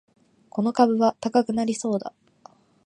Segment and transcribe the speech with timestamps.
[0.49, 2.11] この株は高くなりそうだ